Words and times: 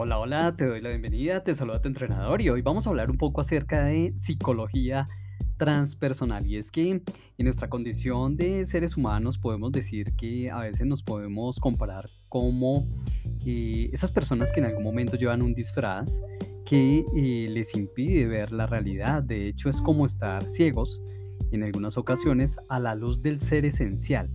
Hola, 0.00 0.20
hola, 0.20 0.54
te 0.54 0.64
doy 0.64 0.78
la 0.78 0.90
bienvenida, 0.90 1.42
te 1.42 1.56
saluda 1.56 1.82
tu 1.82 1.88
entrenador 1.88 2.40
y 2.40 2.48
hoy 2.48 2.62
vamos 2.62 2.86
a 2.86 2.90
hablar 2.90 3.10
un 3.10 3.18
poco 3.18 3.40
acerca 3.40 3.82
de 3.86 4.12
psicología 4.14 5.08
transpersonal. 5.56 6.46
Y 6.46 6.56
es 6.56 6.70
que 6.70 6.88
en 6.90 7.02
nuestra 7.36 7.68
condición 7.68 8.36
de 8.36 8.64
seres 8.64 8.96
humanos 8.96 9.38
podemos 9.38 9.72
decir 9.72 10.14
que 10.14 10.52
a 10.52 10.60
veces 10.60 10.86
nos 10.86 11.02
podemos 11.02 11.58
comparar 11.58 12.08
como 12.28 12.86
eh, 13.44 13.90
esas 13.92 14.12
personas 14.12 14.52
que 14.52 14.60
en 14.60 14.66
algún 14.66 14.84
momento 14.84 15.16
llevan 15.16 15.42
un 15.42 15.52
disfraz 15.52 16.22
que 16.64 17.04
eh, 17.16 17.48
les 17.50 17.74
impide 17.74 18.28
ver 18.28 18.52
la 18.52 18.68
realidad. 18.68 19.24
De 19.24 19.48
hecho, 19.48 19.68
es 19.68 19.82
como 19.82 20.06
estar 20.06 20.46
ciegos 20.46 21.02
en 21.50 21.64
algunas 21.64 21.98
ocasiones 21.98 22.56
a 22.68 22.78
la 22.78 22.94
luz 22.94 23.20
del 23.20 23.40
ser 23.40 23.64
esencial. 23.64 24.30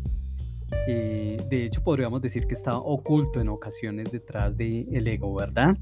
Eh, 0.88 1.38
de 1.50 1.66
hecho, 1.66 1.84
podríamos 1.84 2.22
decir 2.22 2.46
que 2.46 2.54
está 2.54 2.78
oculto 2.78 3.40
en 3.40 3.50
ocasiones 3.50 4.12
detrás 4.12 4.58
del 4.58 4.88
el 4.92 5.08
ego, 5.08 5.34
¿verdad? 5.36 5.78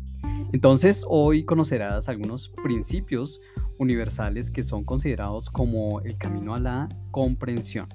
Entonces, 0.54 1.04
hoy 1.08 1.44
conocerás 1.46 2.10
algunos 2.10 2.50
principios 2.64 3.40
universales 3.78 4.52
que 4.52 4.64
son 4.64 4.84
considerados 4.84 5.50
como 5.50 6.02
el 6.02 6.18
camino 6.18 6.54
a 6.54 6.60
la 6.60 6.90
comprensión. 7.12 7.86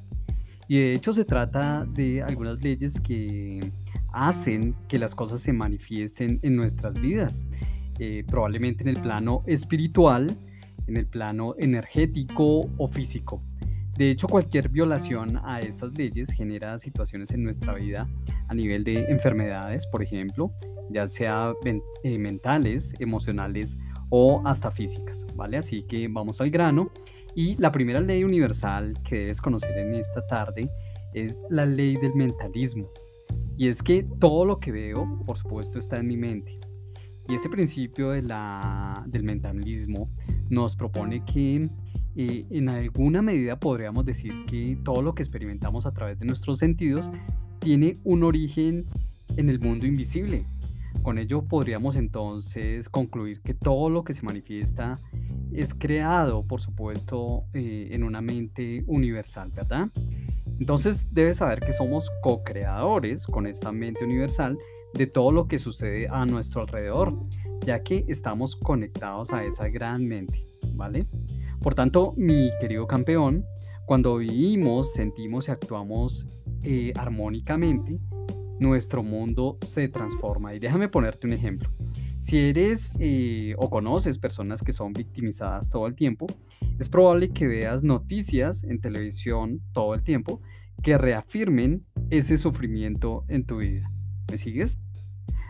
Y 0.68 0.78
de 0.78 0.94
hecho 0.94 1.12
se 1.12 1.24
trata 1.24 1.84
de 1.84 2.22
algunas 2.22 2.62
leyes 2.62 3.00
que 3.00 3.72
hacen 4.12 4.74
que 4.88 4.98
las 4.98 5.14
cosas 5.14 5.40
se 5.40 5.52
manifiesten 5.52 6.40
en 6.42 6.56
nuestras 6.56 6.94
vidas, 6.94 7.44
eh, 8.00 8.24
probablemente 8.26 8.82
en 8.82 8.88
el 8.88 9.00
plano 9.00 9.44
espiritual, 9.46 10.36
en 10.88 10.96
el 10.96 11.06
plano 11.06 11.54
energético 11.58 12.68
o 12.78 12.88
físico. 12.88 13.42
De 13.96 14.10
hecho, 14.10 14.28
cualquier 14.28 14.68
violación 14.68 15.40
a 15.42 15.60
estas 15.60 15.94
leyes 15.96 16.30
genera 16.30 16.76
situaciones 16.76 17.30
en 17.30 17.42
nuestra 17.42 17.74
vida 17.74 18.06
a 18.48 18.54
nivel 18.54 18.84
de 18.84 19.06
enfermedades, 19.08 19.86
por 19.86 20.02
ejemplo, 20.02 20.52
ya 20.90 21.06
sea 21.06 21.54
eh, 21.64 22.18
mentales, 22.18 22.94
emocionales 22.98 23.78
o 24.10 24.42
hasta 24.44 24.70
físicas, 24.70 25.24
¿vale? 25.34 25.56
Así 25.56 25.82
que 25.82 26.08
vamos 26.08 26.40
al 26.42 26.50
grano. 26.50 26.90
Y 27.34 27.56
la 27.56 27.72
primera 27.72 28.00
ley 28.00 28.22
universal 28.22 28.94
que 29.02 29.20
debes 29.20 29.40
conocer 29.40 29.76
en 29.78 29.94
esta 29.94 30.26
tarde 30.26 30.70
es 31.14 31.44
la 31.48 31.64
ley 31.64 31.96
del 31.96 32.14
mentalismo. 32.14 32.90
Y 33.56 33.68
es 33.68 33.82
que 33.82 34.06
todo 34.20 34.44
lo 34.44 34.58
que 34.58 34.72
veo, 34.72 35.22
por 35.24 35.38
supuesto, 35.38 35.78
está 35.78 35.98
en 35.98 36.08
mi 36.08 36.16
mente. 36.18 36.56
Y 37.28 37.34
este 37.34 37.48
principio 37.48 38.10
de 38.10 38.22
la, 38.22 39.04
del 39.06 39.24
mentalismo 39.24 40.10
nos 40.48 40.76
propone 40.76 41.24
que 41.24 41.68
eh, 42.16 42.46
en 42.50 42.68
alguna 42.68 43.20
medida 43.20 43.60
podríamos 43.60 44.06
decir 44.06 44.32
que 44.46 44.78
todo 44.84 45.02
lo 45.02 45.14
que 45.14 45.22
experimentamos 45.22 45.84
a 45.84 45.92
través 45.92 46.18
de 46.18 46.24
nuestros 46.24 46.58
sentidos 46.58 47.10
tiene 47.58 47.98
un 48.04 48.22
origen 48.22 48.86
en 49.36 49.50
el 49.50 49.60
mundo 49.60 49.86
invisible. 49.86 50.44
Con 51.02 51.18
ello 51.18 51.42
podríamos 51.42 51.94
entonces 51.96 52.88
concluir 52.88 53.42
que 53.42 53.54
todo 53.54 53.90
lo 53.90 54.02
que 54.02 54.12
se 54.12 54.22
manifiesta 54.22 54.98
es 55.52 55.74
creado, 55.74 56.42
por 56.46 56.60
supuesto, 56.60 57.44
eh, 57.52 57.88
en 57.92 58.02
una 58.02 58.20
mente 58.20 58.82
universal, 58.86 59.52
¿verdad? 59.54 59.88
Entonces 60.58 61.12
debes 61.12 61.36
saber 61.38 61.60
que 61.60 61.72
somos 61.72 62.10
co-creadores 62.22 63.26
con 63.26 63.46
esta 63.46 63.72
mente 63.72 64.04
universal 64.04 64.58
de 64.94 65.06
todo 65.06 65.32
lo 65.32 65.48
que 65.48 65.58
sucede 65.58 66.08
a 66.08 66.24
nuestro 66.24 66.62
alrededor, 66.62 67.14
ya 67.66 67.82
que 67.82 68.04
estamos 68.08 68.56
conectados 68.56 69.32
a 69.32 69.44
esa 69.44 69.68
gran 69.68 70.06
mente, 70.06 70.46
¿vale? 70.72 71.06
Por 71.66 71.74
tanto, 71.74 72.14
mi 72.16 72.52
querido 72.60 72.86
campeón, 72.86 73.44
cuando 73.86 74.18
vivimos, 74.18 74.92
sentimos 74.92 75.48
y 75.48 75.50
actuamos 75.50 76.28
eh, 76.62 76.92
armónicamente, 76.94 77.98
nuestro 78.60 79.02
mundo 79.02 79.58
se 79.62 79.88
transforma. 79.88 80.54
Y 80.54 80.60
déjame 80.60 80.88
ponerte 80.88 81.26
un 81.26 81.32
ejemplo. 81.32 81.68
Si 82.20 82.38
eres 82.38 82.92
eh, 83.00 83.56
o 83.58 83.68
conoces 83.68 84.16
personas 84.16 84.62
que 84.62 84.70
son 84.70 84.92
victimizadas 84.92 85.68
todo 85.68 85.88
el 85.88 85.96
tiempo, 85.96 86.28
es 86.78 86.88
probable 86.88 87.30
que 87.30 87.48
veas 87.48 87.82
noticias 87.82 88.62
en 88.62 88.80
televisión 88.80 89.60
todo 89.72 89.94
el 89.94 90.04
tiempo 90.04 90.40
que 90.84 90.96
reafirmen 90.96 91.84
ese 92.10 92.38
sufrimiento 92.38 93.24
en 93.26 93.44
tu 93.44 93.56
vida. 93.56 93.90
¿Me 94.30 94.36
sigues? 94.36 94.78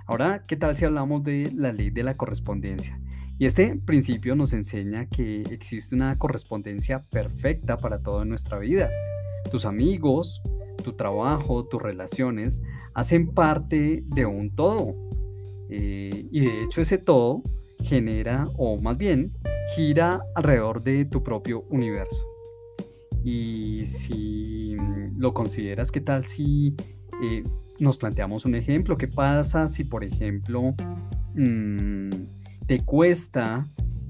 Ahora, 0.07 0.47
¿qué 0.47 0.57
tal 0.57 0.79
si 0.79 0.87
hablamos 0.87 1.23
de 1.25 1.53
la 1.55 1.75
ley 1.75 1.91
de 1.91 2.05
la 2.05 2.17
correspondencia? 2.17 2.99
Y 3.39 3.45
este 3.45 3.77
principio 3.85 4.35
nos 4.35 4.55
enseña 4.55 5.07
que 5.07 5.43
existe 5.51 5.95
una 5.95 6.17
correspondencia 6.19 7.03
perfecta 7.11 7.77
para 7.77 8.03
todo 8.03 8.23
en 8.23 8.31
nuestra 8.31 8.59
vida. 8.59 8.91
Tus 9.51 9.67
amigos, 9.67 10.41
tu 10.83 10.95
trabajo, 10.95 11.67
tus 11.67 11.83
relaciones 11.83 12.63
hacen 12.95 13.35
parte 13.35 14.03
de 14.07 14.25
un 14.25 14.55
todo. 14.55 14.95
Eh, 15.69 16.27
y 16.31 16.41
de 16.41 16.63
hecho 16.63 16.81
ese 16.81 16.97
todo 16.97 17.43
genera, 17.83 18.49
o 18.57 18.81
más 18.81 18.97
bien, 18.97 19.33
gira 19.75 20.23
alrededor 20.35 20.83
de 20.83 21.05
tu 21.05 21.23
propio 21.23 21.67
universo. 21.69 22.27
Y 23.23 23.85
si 23.85 24.77
lo 25.19 25.35
consideras, 25.35 25.91
¿qué 25.91 26.01
tal 26.01 26.25
si 26.25 26.75
eh, 27.23 27.43
nos 27.81 27.99
planteamos 27.99 28.47
un 28.47 28.55
ejemplo? 28.55 28.97
¿Qué 28.97 29.09
pasa 29.09 29.69
si, 29.69 29.85
por 29.85 30.05
ejemplo, 30.05 30.75
mm, 31.35 32.11
te 32.66 32.84
cuesta 32.84 33.66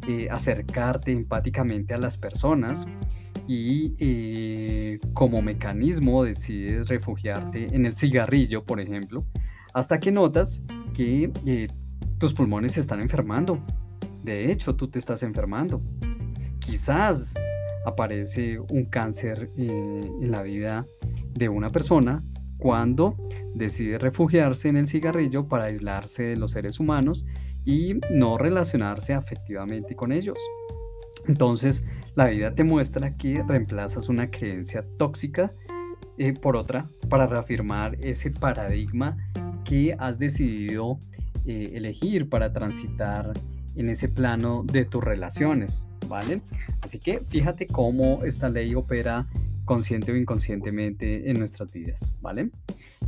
eh, 0.08 0.28
acercarte 0.30 1.12
empáticamente 1.12 1.94
a 1.94 1.98
las 1.98 2.16
personas 2.16 2.86
y 3.46 3.94
eh, 3.98 4.98
como 5.12 5.42
mecanismo 5.42 6.24
decides 6.24 6.88
refugiarte 6.88 7.74
en 7.74 7.86
el 7.86 7.94
cigarrillo, 7.94 8.64
por 8.64 8.80
ejemplo, 8.80 9.24
hasta 9.72 10.00
que 10.00 10.10
notas 10.10 10.62
que 10.94 11.30
eh, 11.44 11.68
tus 12.18 12.34
pulmones 12.34 12.72
se 12.72 12.80
están 12.80 13.00
enfermando. 13.00 13.60
De 14.22 14.50
hecho, 14.50 14.74
tú 14.74 14.88
te 14.88 14.98
estás 14.98 15.22
enfermando. 15.22 15.82
Quizás 16.58 17.34
aparece 17.84 18.58
un 18.58 18.86
cáncer 18.86 19.50
en 19.56 20.30
la 20.30 20.42
vida 20.42 20.84
de 21.34 21.48
una 21.48 21.70
persona 21.70 22.24
cuando 22.58 23.16
decide 23.54 23.98
refugiarse 23.98 24.68
en 24.68 24.76
el 24.76 24.88
cigarrillo 24.88 25.46
para 25.46 25.64
aislarse 25.64 26.24
de 26.24 26.36
los 26.36 26.52
seres 26.52 26.80
humanos 26.80 27.26
y 27.66 27.98
no 28.10 28.38
relacionarse 28.38 29.12
afectivamente 29.12 29.94
con 29.94 30.12
ellos. 30.12 30.38
Entonces, 31.28 31.84
la 32.14 32.28
vida 32.28 32.54
te 32.54 32.64
muestra 32.64 33.16
que 33.16 33.42
reemplazas 33.42 34.08
una 34.08 34.30
creencia 34.30 34.82
tóxica 34.96 35.50
eh, 36.16 36.32
por 36.32 36.56
otra 36.56 36.84
para 37.10 37.26
reafirmar 37.26 37.96
ese 38.00 38.30
paradigma 38.30 39.16
que 39.64 39.94
has 39.98 40.18
decidido 40.18 41.00
eh, 41.44 41.72
elegir 41.74 42.28
para 42.28 42.52
transitar 42.52 43.32
en 43.74 43.90
ese 43.90 44.08
plano 44.08 44.64
de 44.64 44.84
tus 44.84 45.04
relaciones, 45.04 45.86
¿vale? 46.08 46.40
Así 46.80 46.98
que 46.98 47.20
fíjate 47.20 47.66
cómo 47.66 48.24
esta 48.24 48.48
ley 48.48 48.74
opera 48.74 49.26
consciente 49.64 50.12
o 50.12 50.16
inconscientemente 50.16 51.28
en 51.28 51.38
nuestras 51.38 51.70
vidas, 51.70 52.14
¿vale? 52.22 52.50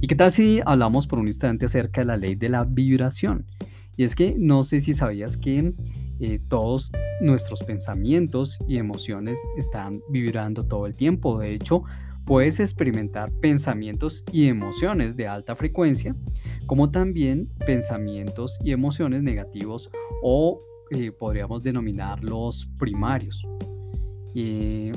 ¿Y 0.00 0.08
qué 0.08 0.16
tal 0.16 0.32
si 0.32 0.60
hablamos 0.66 1.06
por 1.06 1.20
un 1.20 1.28
instante 1.28 1.66
acerca 1.66 2.02
de 2.02 2.06
la 2.06 2.16
ley 2.16 2.34
de 2.34 2.48
la 2.48 2.64
vibración? 2.64 3.46
Y 3.98 4.04
es 4.04 4.14
que 4.14 4.36
no 4.38 4.62
sé 4.62 4.78
si 4.80 4.94
sabías 4.94 5.36
que 5.36 5.74
eh, 6.20 6.40
todos 6.48 6.92
nuestros 7.20 7.64
pensamientos 7.64 8.56
y 8.68 8.78
emociones 8.78 9.44
están 9.56 10.00
vibrando 10.08 10.64
todo 10.64 10.86
el 10.86 10.94
tiempo. 10.94 11.40
De 11.40 11.52
hecho, 11.52 11.82
puedes 12.24 12.60
experimentar 12.60 13.32
pensamientos 13.40 14.24
y 14.30 14.46
emociones 14.46 15.16
de 15.16 15.26
alta 15.26 15.56
frecuencia, 15.56 16.14
como 16.66 16.92
también 16.92 17.48
pensamientos 17.66 18.56
y 18.62 18.70
emociones 18.70 19.24
negativos 19.24 19.90
o 20.22 20.62
eh, 20.92 21.10
podríamos 21.10 21.64
denominarlos 21.64 22.70
primarios. 22.78 23.44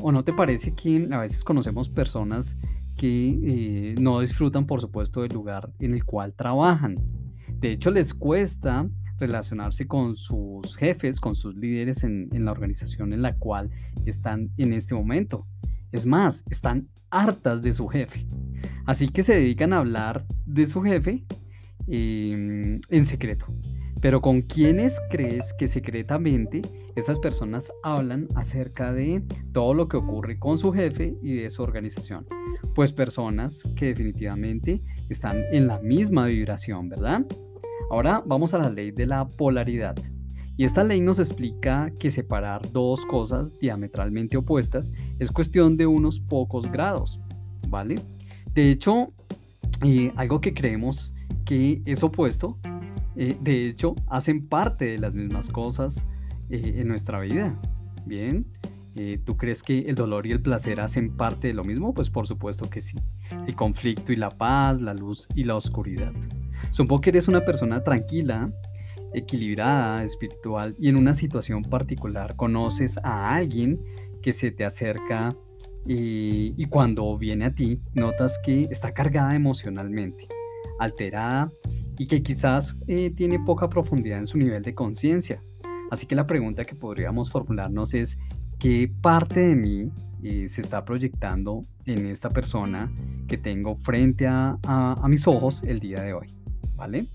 ¿O 0.04 0.12
no 0.12 0.24
te 0.24 0.32
parece 0.34 0.76
que 0.76 1.08
a 1.12 1.18
veces 1.18 1.44
conocemos 1.44 1.90
personas 1.90 2.56
que 2.96 3.40
eh, 3.44 3.96
no 4.00 4.20
disfrutan, 4.20 4.68
por 4.68 4.80
supuesto, 4.80 5.24
del 5.24 5.34
lugar 5.34 5.72
en 5.80 5.96
el 5.96 6.06
cual 6.06 6.36
trabajan? 6.36 7.21
De 7.62 7.72
hecho, 7.72 7.92
les 7.92 8.16
cuesta 8.16 8.90
relacionarse 9.20 9.86
con 9.86 10.16
sus 10.16 10.76
jefes, 10.76 11.20
con 11.20 11.36
sus 11.36 11.56
líderes 11.56 12.04
en, 12.04 12.28
la 12.44 12.52
organización 12.52 13.14
en 13.14 13.22
la 13.22 13.36
cual 13.36 13.70
están 14.04 14.50
en 14.58 14.74
este 14.74 14.96
momento. 14.96 15.46
Es 15.92 16.08
más, 16.08 16.44
están 16.50 16.88
hartas 17.12 17.62
de 17.62 17.72
su 17.72 17.88
jefe. 17.88 18.26
Así 18.88 19.10
que 19.10 19.22
se 19.22 19.36
dedican 19.36 19.74
a 19.74 19.78
hablar 19.78 20.26
de 20.48 20.66
su 20.66 20.82
jefe 20.82 21.24
em, 21.88 22.82
en 22.90 23.06
secreto. 23.06 23.46
Pero 24.02 24.22
¿con 24.22 24.42
quiénes 24.42 25.00
crees 25.12 25.54
que 25.54 25.68
secretamente 25.68 26.64
estas 26.96 27.20
personas 27.20 27.72
hablan 27.84 28.28
acerca 28.34 28.92
de 28.92 29.24
todo 29.54 29.76
lo 29.76 29.88
que 29.88 29.98
ocurre 29.98 30.40
con 30.40 30.58
su 30.58 30.74
jefe 30.74 31.14
y 31.22 31.36
de 31.36 31.52
su 31.52 31.62
organización? 31.62 32.26
Pues 32.74 32.92
personas 32.92 33.62
que 33.76 33.86
definitivamente 33.86 34.82
están 35.10 35.44
en 35.52 35.68
la 35.68 35.78
misma 35.78 36.26
vibración, 36.26 36.90
¿verdad? 36.90 37.24
Ahora 37.90 38.24
vamos 38.26 38.54
a 38.54 38.60
la 38.60 38.70
ley 38.70 38.92
de 38.92 39.06
la 39.06 39.28
polaridad. 39.28 39.96
Y 40.58 40.64
esta 40.64 40.84
ley 40.84 41.02
nos 41.02 41.20
explica 41.20 41.92
que 41.98 42.10
separar 42.10 42.72
dos 42.72 43.06
cosas 43.06 43.58
diametralmente 43.60 44.38
opuestas 44.38 44.92
es 45.18 45.32
cuestión 45.32 45.78
de 45.78 45.88
unos 45.88 46.20
pocos 46.20 46.72
grados, 46.72 47.20
¿vale? 47.68 47.96
De 48.54 48.70
hecho, 48.70 49.14
eh, 49.84 50.12
algo 50.16 50.42
que 50.42 50.54
creemos 50.54 51.14
que 51.46 51.82
es 51.86 52.04
opuesto 52.04 52.60
eh, 53.16 53.36
de 53.42 53.68
hecho, 53.68 53.96
hacen 54.08 54.48
parte 54.48 54.86
de 54.86 55.00
las 55.00 55.14
mismas 55.14 55.50
cosas 55.50 56.06
eh, 56.50 56.76
en 56.78 56.88
nuestra 56.88 57.20
vida. 57.20 57.58
Bien, 58.06 58.46
¿tú 59.26 59.38
crees 59.38 59.64
que 59.64 59.80
el 59.80 59.96
dolor 59.96 60.28
y 60.28 60.32
el 60.32 60.42
placer 60.42 60.80
hacen 60.80 61.18
parte 61.18 61.48
de 61.48 61.54
lo 61.54 61.64
mismo? 61.64 61.94
Pues 61.94 62.10
por 62.10 62.28
supuesto 62.28 62.70
que 62.70 62.82
sí. 62.82 62.98
El 63.48 63.56
conflicto 63.56 64.14
y 64.14 64.16
la 64.16 64.30
paz, 64.30 64.80
la 64.80 64.94
luz 64.94 65.28
y 65.36 65.44
la 65.44 65.56
oscuridad. 65.56 66.14
Supongo 66.70 67.02
que 67.02 67.10
eres 67.10 67.28
una 67.28 67.44
persona 67.44 67.84
tranquila, 67.84 68.52
equilibrada, 69.14 70.04
espiritual 70.04 70.76
y 70.80 70.88
en 70.90 70.96
una 70.96 71.14
situación 71.14 71.64
particular 71.64 72.36
conoces 72.36 72.98
a 73.04 73.36
alguien 73.36 73.82
que 74.22 74.32
se 74.32 74.52
te 74.52 74.64
acerca 74.64 75.36
y, 75.86 76.54
y 76.56 76.66
cuando 76.66 77.18
viene 77.18 77.46
a 77.46 77.56
ti 77.56 77.82
notas 77.94 78.40
que 78.46 78.68
está 78.72 78.94
cargada 78.94 79.36
emocionalmente, 79.36 80.28
alterada 80.80 81.52
y 81.98 82.08
que 82.08 82.24
quizás 82.24 82.78
eh, 82.88 83.12
tiene 83.12 83.40
poca 83.40 83.70
profundidad 83.70 84.18
en 84.18 84.26
su 84.26 84.38
nivel 84.38 84.64
de 84.64 84.74
conciencia. 84.74 85.42
Así 85.92 86.08
que 86.08 86.16
la 86.16 86.26
pregunta 86.26 86.66
que 86.66 86.74
podríamos 86.74 87.30
formularnos 87.30 87.94
es, 87.94 88.18
¿qué 88.58 88.92
parte 89.02 89.42
de 89.42 89.56
mí 89.56 89.92
eh, 90.24 90.48
se 90.48 90.62
está 90.62 90.84
proyectando 90.84 91.66
en 91.86 92.06
esta 92.08 92.30
persona 92.30 92.92
que 93.28 93.38
tengo 93.38 93.76
frente 93.76 94.26
a, 94.28 94.58
mis 95.08 95.28
ojos 95.28 95.64
el 95.64 95.80
día 95.80 96.02
de 96.02 96.14
hoy? 96.14 96.41
¿Vale? 96.82 97.06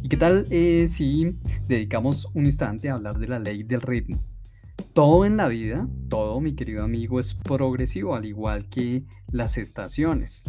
¿Y 0.00 0.08
qué 0.08 0.16
tal 0.16 0.46
eh, 0.48 0.86
si 0.88 1.36
dedicamos 1.68 2.28
un 2.32 2.46
instante 2.46 2.88
a 2.88 2.94
hablar 2.94 3.18
de 3.18 3.28
la 3.28 3.38
ley 3.38 3.62
del 3.62 3.82
ritmo? 3.82 4.18
Todo 4.94 5.26
en 5.26 5.36
la 5.36 5.48
vida, 5.48 5.86
todo, 6.08 6.40
mi 6.40 6.54
querido 6.54 6.82
amigo, 6.82 7.20
es 7.20 7.34
progresivo, 7.34 8.14
al 8.14 8.24
igual 8.24 8.70
que 8.70 9.04
las 9.30 9.58
estaciones. 9.58 10.42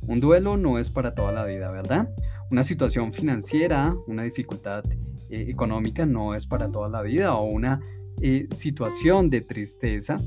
Un 0.00 0.18
duelo 0.18 0.56
no 0.56 0.80
es 0.80 0.90
para 0.90 1.14
toda 1.14 1.30
la 1.30 1.44
vida, 1.44 1.70
¿verdad? 1.70 2.08
Una 2.50 2.64
situación 2.64 3.12
financiera, 3.12 3.94
una 4.08 4.24
dificultad 4.24 4.82
eh, 5.30 5.46
económica 5.48 6.04
no 6.04 6.34
es 6.34 6.48
para 6.48 6.72
toda 6.72 6.88
la 6.88 7.02
vida 7.02 7.36
o 7.36 7.44
una 7.44 7.78
eh, 8.20 8.48
situación 8.50 9.30
de 9.30 9.42
tristeza 9.42 10.20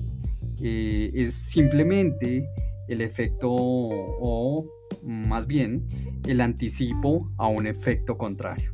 eh, 0.61 1.11
es 1.13 1.33
simplemente 1.33 2.47
el 2.87 3.01
efecto 3.01 3.49
o 3.51 4.65
más 5.05 5.47
bien 5.47 5.85
el 6.25 6.41
anticipo 6.41 7.31
a 7.37 7.47
un 7.47 7.67
efecto 7.67 8.17
contrario. 8.17 8.73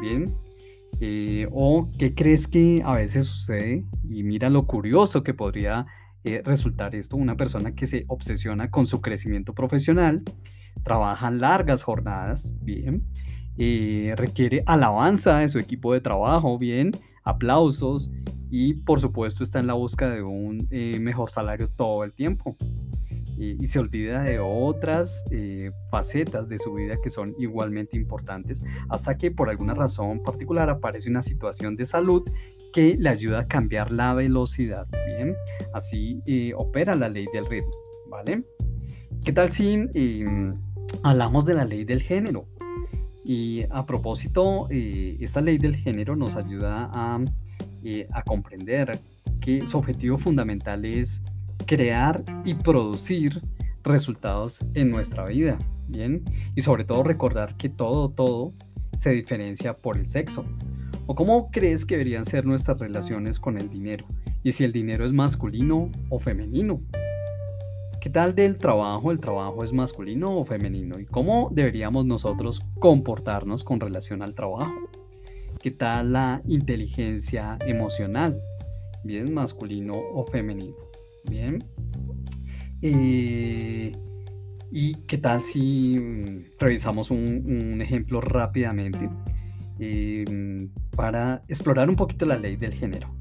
Bien, 0.00 0.36
o 1.50 1.90
qué 1.98 2.14
crees 2.14 2.46
que 2.46 2.82
a 2.84 2.94
veces 2.94 3.26
sucede 3.26 3.84
y 4.08 4.22
mira 4.22 4.48
lo 4.48 4.66
curioso 4.66 5.22
que 5.22 5.34
podría 5.34 5.86
eh, 6.26 6.40
resultar 6.42 6.94
esto. 6.94 7.18
Una 7.18 7.36
persona 7.36 7.74
que 7.74 7.84
se 7.84 8.06
obsesiona 8.08 8.70
con 8.70 8.86
su 8.86 9.02
crecimiento 9.02 9.54
profesional, 9.54 10.22
trabaja 10.82 11.30
largas 11.30 11.82
jornadas, 11.82 12.54
bien, 12.62 13.04
eh, 13.58 14.14
requiere 14.16 14.62
alabanza 14.64 15.40
de 15.40 15.48
su 15.48 15.58
equipo 15.58 15.92
de 15.92 16.00
trabajo, 16.00 16.58
bien, 16.58 16.92
aplausos 17.24 18.10
y 18.50 18.72
por 18.72 19.00
supuesto 19.00 19.44
está 19.44 19.60
en 19.60 19.66
la 19.66 19.74
búsqueda 19.74 20.14
de 20.14 20.22
un 20.22 20.66
eh, 20.70 20.98
mejor 20.98 21.30
salario 21.30 21.68
todo 21.68 22.04
el 22.04 22.14
tiempo 22.14 22.56
y 23.36 23.66
se 23.66 23.78
olvida 23.78 24.22
de 24.22 24.38
otras 24.38 25.24
eh, 25.30 25.72
facetas 25.90 26.48
de 26.48 26.58
su 26.58 26.74
vida 26.74 26.96
que 27.02 27.10
son 27.10 27.34
igualmente 27.38 27.96
importantes, 27.96 28.62
hasta 28.88 29.16
que 29.16 29.30
por 29.30 29.50
alguna 29.50 29.74
razón 29.74 30.22
particular 30.22 30.70
aparece 30.70 31.10
una 31.10 31.22
situación 31.22 31.76
de 31.76 31.86
salud 31.86 32.22
que 32.72 32.96
le 32.98 33.08
ayuda 33.08 33.40
a 33.40 33.48
cambiar 33.48 33.90
la 33.90 34.14
velocidad. 34.14 34.86
Bien, 35.06 35.34
así 35.72 36.22
eh, 36.26 36.52
opera 36.56 36.94
la 36.94 37.08
ley 37.08 37.26
del 37.32 37.46
ritmo, 37.46 37.72
¿vale? 38.08 38.44
¿Qué 39.24 39.32
tal 39.32 39.50
si 39.50 39.88
em, 39.94 40.54
hablamos 41.02 41.46
de 41.46 41.54
la 41.54 41.64
ley 41.64 41.84
del 41.84 42.02
género? 42.02 42.46
Y 43.24 43.64
a 43.70 43.86
propósito, 43.86 44.68
eh, 44.70 45.16
esta 45.20 45.40
ley 45.40 45.56
del 45.56 45.76
género 45.76 46.14
nos 46.14 46.36
ayuda 46.36 46.90
a, 46.92 47.18
a 48.12 48.22
comprender 48.22 49.00
que 49.40 49.66
su 49.66 49.78
objetivo 49.78 50.18
fundamental 50.18 50.84
es 50.84 51.22
crear 51.66 52.24
y 52.44 52.54
producir 52.54 53.42
resultados 53.82 54.64
en 54.74 54.90
nuestra 54.90 55.26
vida, 55.26 55.58
¿bien? 55.88 56.24
Y 56.54 56.62
sobre 56.62 56.84
todo 56.84 57.02
recordar 57.02 57.56
que 57.56 57.68
todo, 57.68 58.10
todo 58.10 58.52
se 58.96 59.10
diferencia 59.10 59.74
por 59.74 59.96
el 59.96 60.06
sexo. 60.06 60.44
¿O 61.06 61.14
cómo 61.14 61.50
crees 61.50 61.84
que 61.84 61.96
deberían 61.96 62.24
ser 62.24 62.46
nuestras 62.46 62.78
relaciones 62.78 63.38
con 63.38 63.58
el 63.58 63.68
dinero? 63.68 64.06
Y 64.42 64.52
si 64.52 64.64
el 64.64 64.72
dinero 64.72 65.04
es 65.04 65.12
masculino 65.12 65.88
o 66.08 66.18
femenino. 66.18 66.80
¿Qué 68.00 68.10
tal 68.10 68.34
del 68.34 68.58
trabajo? 68.58 69.10
¿El 69.10 69.18
trabajo 69.18 69.64
es 69.64 69.72
masculino 69.72 70.36
o 70.36 70.44
femenino? 70.44 70.98
¿Y 70.98 71.06
cómo 71.06 71.50
deberíamos 71.52 72.06
nosotros 72.06 72.62
comportarnos 72.78 73.64
con 73.64 73.80
relación 73.80 74.22
al 74.22 74.34
trabajo? 74.34 74.72
¿Qué 75.62 75.70
tal 75.70 76.12
la 76.12 76.40
inteligencia 76.46 77.58
emocional? 77.66 78.40
¿Bien 79.02 79.32
masculino 79.32 79.94
o 79.96 80.24
femenino? 80.24 80.76
Bien. 81.28 81.64
Eh, 82.82 83.92
¿Y 84.70 84.94
qué 85.06 85.18
tal 85.18 85.44
si 85.44 85.98
mm, 85.98 86.58
revisamos 86.58 87.10
un, 87.10 87.80
ejemplo 87.80 88.20
rápidamente 88.20 89.08
eh, 89.78 90.68
para 90.96 91.42
explorar 91.48 91.88
un 91.88 91.96
poquito 91.96 92.26
la 92.26 92.36
ley 92.36 92.56
del 92.56 92.74
género? 92.74 93.14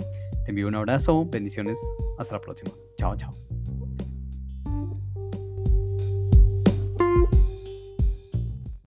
Te 0.45 0.51
envío 0.51 0.69
un 0.69 0.75
abrazo, 0.75 1.27
bendiciones, 1.27 1.79
hasta 2.19 2.35
la 2.35 2.41
próxima. 2.41 2.73
Chao, 2.97 3.17
chao. 3.17 3.33